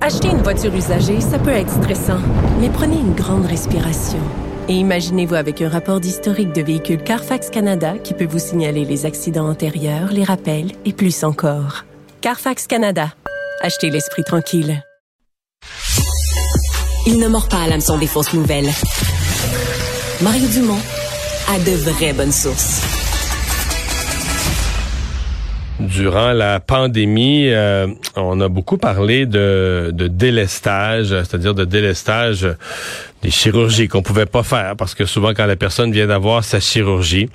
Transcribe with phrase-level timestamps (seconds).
[0.00, 2.18] Acheter une voiture usagée, ça peut être stressant,
[2.60, 4.18] mais prenez une grande respiration.
[4.68, 9.06] Et imaginez-vous avec un rapport d'historique de véhicule Carfax Canada qui peut vous signaler les
[9.06, 11.84] accidents antérieurs, les rappels et plus encore.
[12.20, 13.12] Carfax Canada.
[13.60, 14.82] Achetez l'esprit tranquille.
[17.06, 18.70] Il ne mord pas à l'hameçon des fausses nouvelles.
[20.20, 20.80] Mario Dumont
[21.48, 22.91] a de vraies bonnes sources.
[25.82, 32.46] Durant la pandémie, euh, on a beaucoup parlé de, de délestage, c'est-à-dire de délestage
[33.22, 36.60] des chirurgies qu'on pouvait pas faire parce que souvent quand la personne vient d'avoir sa
[36.60, 37.28] chirurgie,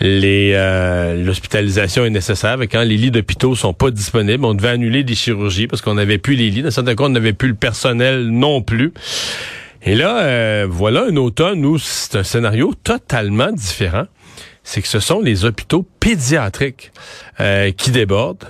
[0.00, 2.60] les euh, l'hospitalisation est nécessaire.
[2.62, 5.94] Et quand les lits d'hôpitaux sont pas disponibles, on devait annuler des chirurgies parce qu'on
[5.94, 6.62] n'avait plus les lits.
[6.62, 8.92] Dans certains cas, on n'avait plus le personnel non plus.
[9.82, 14.06] Et là, euh, voilà un automne où c'est un scénario totalement différent
[14.64, 16.90] c'est que ce sont les hôpitaux pédiatriques
[17.38, 18.48] euh, qui débordent.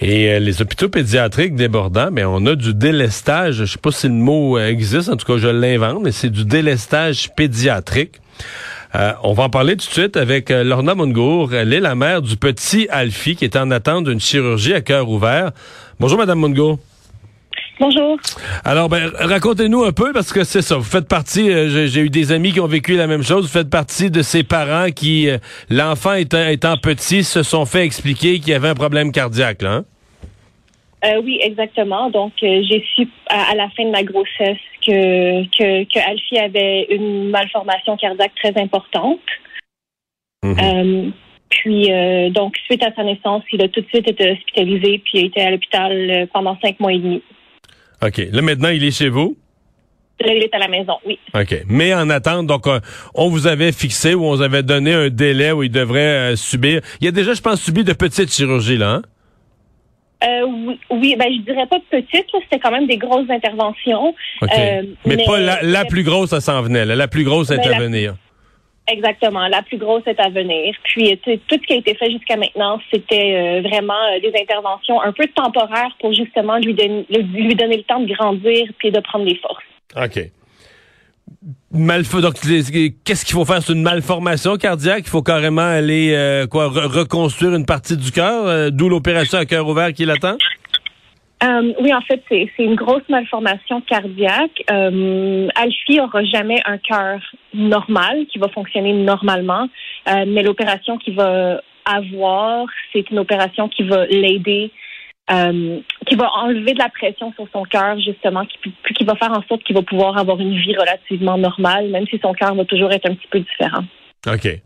[0.00, 3.56] Et euh, les hôpitaux pédiatriques débordants, mais ben, on a du délestage.
[3.56, 6.30] Je sais pas si le mot euh, existe, en tout cas je l'invente, mais c'est
[6.30, 8.20] du délestage pédiatrique.
[9.22, 11.54] on va en parler tout de suite avec Lorna Mungour.
[11.54, 15.08] Elle est la mère du petit Alfie qui est en attente d'une chirurgie à cœur
[15.08, 15.50] ouvert.
[15.98, 16.78] Bonjour, Madame Mungour.
[17.82, 18.16] Bonjour.
[18.64, 22.10] Alors, ben, racontez-nous un peu, parce que c'est ça, vous faites partie, euh, j'ai eu
[22.10, 25.28] des amis qui ont vécu la même chose, vous faites partie de ces parents qui,
[25.28, 25.38] euh,
[25.68, 29.72] l'enfant étant, étant, petit, se sont fait expliquer qu'il y avait un problème cardiaque, là,
[29.72, 29.84] hein?
[31.04, 32.08] euh, oui, exactement.
[32.10, 37.30] Donc, j'ai su à, la fin de ma grossesse que, que, que Alfie avait une
[37.30, 39.18] malformation cardiaque très importante.
[40.44, 41.12] Mhm.
[41.48, 41.90] puis,
[42.30, 45.40] donc, suite à sa naissance, il a tout de suite été hospitalisé, puis a été
[45.40, 47.22] à l'hôpital pendant cinq mois et demi.
[48.04, 48.28] OK.
[48.32, 49.36] Là, maintenant, il est chez vous?
[50.20, 51.18] Là, il est à la maison, oui.
[51.34, 51.64] OK.
[51.68, 52.80] Mais en attente, donc, euh,
[53.14, 56.36] on vous avait fixé ou on vous avait donné un délai où il devrait euh,
[56.36, 56.80] subir.
[57.00, 59.02] Il a déjà, je pense, subi de petites chirurgies, là, hein?
[60.24, 64.14] Euh, oui, oui, ben je dirais pas petites, c'était quand même des grosses interventions.
[65.04, 66.84] mais, pas la, plus grosse, à s'en venait.
[66.84, 68.14] La plus grosse est ben, à venir.
[68.90, 69.46] Exactement.
[69.46, 70.74] La plus grosse est à venir.
[70.84, 75.00] Puis, tout ce qui a été fait jusqu'à maintenant, c'était euh, vraiment euh, des interventions
[75.00, 78.98] un peu temporaires pour justement lui, donner, lui donner le temps de grandir puis de
[79.00, 79.62] prendre des forces.
[79.96, 80.30] OK.
[82.20, 82.34] donc,
[83.04, 83.62] qu'est-ce qu'il faut faire?
[83.62, 85.04] C'est une malformation cardiaque?
[85.06, 89.68] Il faut carrément aller euh, quoi reconstruire une partie du cœur, d'où l'opération à cœur
[89.68, 90.36] ouvert qui l'attend?
[91.42, 94.62] Euh, oui, en fait, c'est une grosse malformation cardiaque.
[94.70, 97.20] Euh, Alfie aura jamais un cœur
[97.52, 99.68] normal qui va fonctionner normalement,
[100.08, 104.70] euh, mais l'opération qu'il va avoir, c'est une opération qui va l'aider,
[105.32, 109.32] euh, qui va enlever de la pression sur son cœur, justement, qui, qui va faire
[109.32, 112.64] en sorte qu'il va pouvoir avoir une vie relativement normale, même si son cœur va
[112.64, 113.84] toujours être un petit peu différent.
[114.28, 114.60] OK.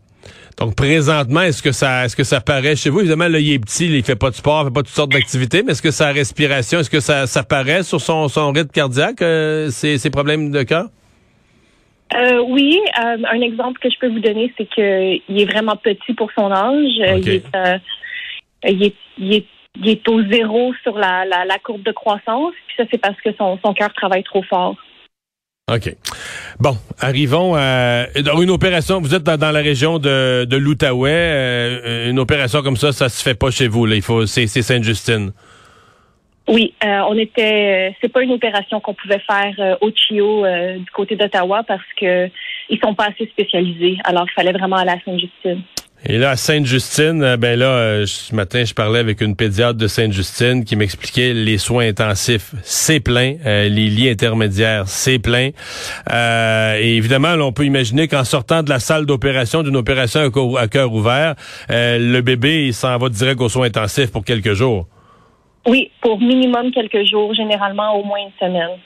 [0.57, 3.01] Donc présentement, est-ce que ça est-ce que ça paraît chez vous?
[3.01, 5.11] Évidemment, là, il est petit, il fait pas de sport, il fait pas toutes sortes
[5.11, 8.71] d'activités, mais est-ce que sa respiration, est-ce que ça, ça paraît sur son, son rythme
[8.71, 10.85] cardiaque, euh, ses, problèmes de cœur?
[12.15, 16.13] Euh, oui, euh, un exemple que je peux vous donner, c'est qu'il est vraiment petit
[16.15, 16.73] pour son âge.
[16.87, 17.43] Il, est,
[18.63, 19.45] il, est, il, est,
[19.79, 22.53] il, est, au zéro sur la, la, la courbe de croissance.
[22.67, 24.75] Puis ça, c'est parce que son, son cœur travaille trop fort.
[25.69, 25.93] OK.
[26.61, 29.01] Bon, arrivons à une opération.
[29.01, 31.11] Vous êtes dans, la région de, de l'Outaouais.
[31.11, 33.85] Euh, une opération comme ça, ça se fait pas chez vous.
[33.85, 33.95] Là.
[33.95, 35.33] Il faut, c'est, Sainte-Justine.
[36.47, 37.93] Oui, euh, on était.
[37.99, 40.45] C'est pas une opération qu'on pouvait faire euh, au Chio
[40.77, 42.29] du côté d'Ottawa parce que
[42.69, 43.97] ils sont pas assez spécialisés.
[44.05, 45.63] Alors, il fallait vraiment aller à Sainte-Justine.
[46.05, 49.77] Et là, à Sainte-Justine, euh, ben là, euh, ce matin, je parlais avec une pédiatre
[49.77, 55.49] de Sainte-Justine qui m'expliquait les soins intensifs, c'est plein, euh, les lits intermédiaires, c'est plein.
[56.09, 60.21] et évidemment, on peut imaginer qu'en sortant de la salle d'opération, d'une opération
[60.55, 61.35] à cœur ouvert,
[61.69, 64.87] le bébé, s'en va direct aux soins intensifs pour quelques jours.
[65.67, 68.77] Oui, pour minimum quelques jours, généralement au moins une semaine.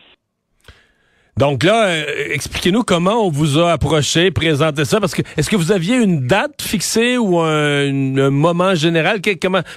[1.42, 5.56] Donc là, euh, expliquez-nous comment on vous a approché, présenté ça, parce que est-ce que
[5.56, 9.22] vous aviez une date fixée ou un, moment général?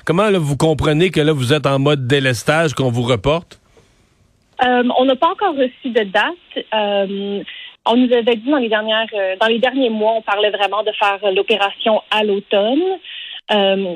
[0.05, 3.59] comment vous comprenez que là, vous êtes en mode délestage, qu'on vous reporte?
[4.63, 6.67] Euh, on n'a pas encore reçu de date.
[6.75, 7.43] Euh,
[7.87, 9.09] on nous avait dit dans les dernières,
[9.41, 12.83] dans les derniers mois, on parlait vraiment de faire l'opération à l'automne.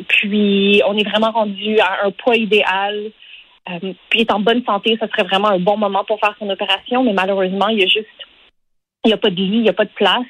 [0.09, 3.12] puis on est vraiment rendu à un poids idéal
[4.09, 7.05] puis est en bonne santé, ce serait vraiment un bon moment pour faire son opération,
[7.05, 8.06] mais malheureusement, il y a juste,
[9.05, 10.26] il n'y a pas de lit, il n'y a pas de place.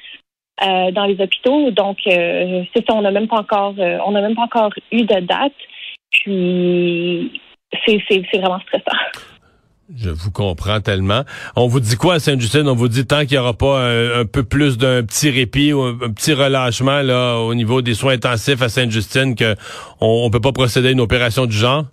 [0.61, 1.71] Euh, dans les hôpitaux.
[1.71, 5.03] Donc, euh, c'est ça, on n'a même pas encore, euh, on même pas encore eu
[5.03, 5.53] de date.
[6.11, 7.39] Puis,
[7.85, 8.97] c'est, vraiment stressant.
[9.95, 11.23] Je vous comprends tellement.
[11.55, 12.67] On vous dit quoi à Sainte-Justine?
[12.67, 15.81] On vous dit tant qu'il n'y aura pas un, peu plus d'un petit répit ou
[15.81, 19.55] un, petit relâchement là au niveau des soins intensifs à Sainte-Justine qu'on
[20.01, 21.85] on peut pas procéder à une opération du genre?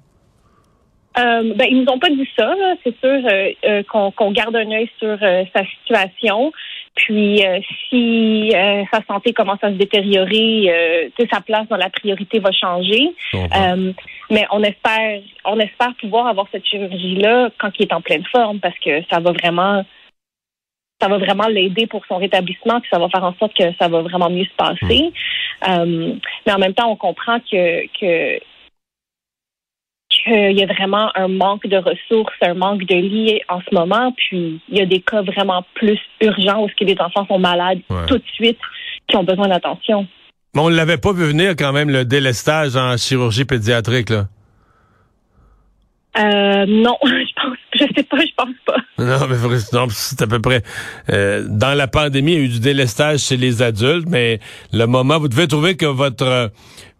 [1.18, 2.54] Euh, ben, ils nous ont pas dit ça.
[2.84, 6.52] C'est sûr qu'on, qu'on garde un œil sur sa situation.
[6.96, 10.72] Puis euh, si euh, sa santé commence à se détériorer,
[11.18, 13.14] euh, sa place dans la priorité va changer.
[13.34, 13.92] Euh,
[14.30, 18.60] mais on espère, on espère pouvoir avoir cette chirurgie-là quand il est en pleine forme,
[18.60, 19.84] parce que ça va vraiment,
[21.00, 23.88] ça va vraiment l'aider pour son rétablissement, puis ça va faire en sorte que ça
[23.88, 25.12] va vraiment mieux se passer.
[25.66, 26.18] Mm.
[26.46, 28.40] mais en même temps, on comprend que que
[30.26, 34.12] qu'il y a vraiment un manque de ressources, un manque de lits en ce moment.
[34.16, 37.38] Puis il y a des cas vraiment plus urgents où ce que les enfants sont
[37.38, 38.58] malades tout de suite,
[39.08, 40.06] qui ont besoin d'attention.
[40.54, 44.26] Mais on ne l'avait pas vu venir quand même le délestage en chirurgie pédiatrique là.
[46.18, 48.76] Euh, non, je pense, je sais pas, je pense pas.
[48.98, 50.62] Non, mais c'est à peu près.
[51.10, 54.40] Euh, dans la pandémie, il y a eu du délestage chez les adultes, mais
[54.72, 56.50] le moment, vous devez trouver que votre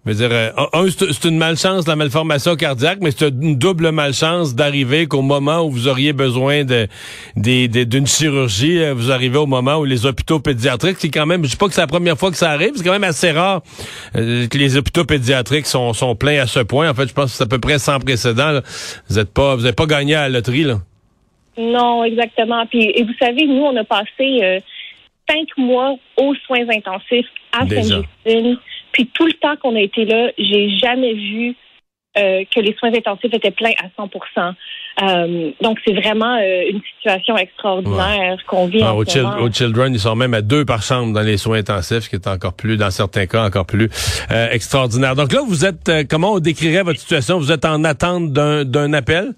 [0.07, 4.55] je veux dire, euh, c'est une malchance, la malformation cardiaque, mais c'est une double malchance
[4.55, 6.87] d'arriver qu'au moment où vous auriez besoin de
[7.35, 11.51] d'une chirurgie, euh, vous arrivez au moment où les hôpitaux pédiatriques, c'est quand même, je
[11.51, 13.63] sais pas que c'est la première fois que ça arrive, c'est quand même assez rare
[14.15, 16.89] euh, que les hôpitaux pédiatriques sont, sont pleins à ce point.
[16.89, 18.61] En fait, je pense que c'est à peu près sans précédent.
[19.09, 20.77] Vous êtes pas, vous n'avez pas gagné à la loterie, là.
[21.59, 22.65] Non, exactement.
[22.67, 24.63] Puis, et vous savez, nous, on a passé
[25.29, 28.57] cinq mois aux soins intensifs à Saint-Justine.
[28.97, 31.55] Puis tout le temps qu'on a été là, j'ai jamais vu
[32.17, 34.55] euh, que les soins intensifs étaient pleins à 100%
[35.03, 39.43] euh, donc, c'est vraiment euh, une situation extraordinaire qu'on vit ah, en au, ce moment.
[39.43, 42.17] au Children, ils sont même à deux par chambre dans les soins intensifs, ce qui
[42.17, 43.91] est encore plus, dans certains cas, encore plus
[44.31, 45.15] extraordinaire.
[45.15, 47.37] Donc là, vous êtes, comment on décrirait votre situation?
[47.37, 49.35] Vous êtes en attente d'un appel?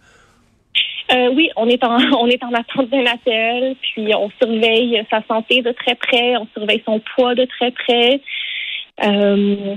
[1.33, 5.63] oui, on est en on est en attente d'un appel, puis on surveille sa santé
[5.63, 8.21] de très près, on surveille son poids de très près.
[9.05, 9.77] Euh,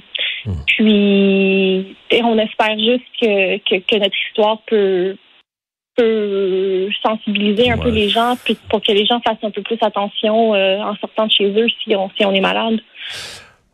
[0.65, 5.15] puis, on espère juste que, que, notre histoire peut,
[5.95, 9.77] peut sensibiliser un peu les gens, puis pour que les gens fassent un peu plus
[9.81, 12.79] attention euh, en sortant de chez eux si on, si on est malade.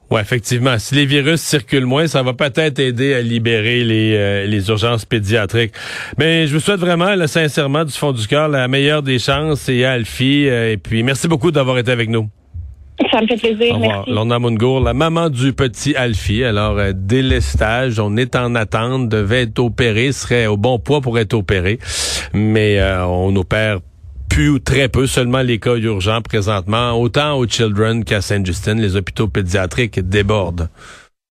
[0.09, 0.79] Oui, effectivement.
[0.79, 5.03] Si les virus circulent moins, ça va peut-être aider à libérer les, euh, les urgences
[5.03, 5.73] pédiatriques.
[6.17, 9.67] Mais je vous souhaite vraiment, là, sincèrement, du fond du cœur, la meilleure des chances
[9.67, 10.45] et à Alfie.
[10.45, 12.29] et puis, merci beaucoup d'avoir été avec nous.
[13.11, 13.75] Ça me fait plaisir.
[13.75, 14.09] Au revoir.
[14.09, 16.43] Lorna Mungour, la maman du petit Alfie.
[16.43, 21.19] Alors, euh, délestage, on est en attente, devait être opéré, serait au bon poids pour
[21.19, 21.79] être opéré.
[22.33, 23.79] Mais euh, on opère
[24.29, 28.81] plus ou très peu, seulement les cas urgents présentement, autant aux Children qu'à Saint-Justine.
[28.81, 30.69] Les hôpitaux pédiatriques débordent.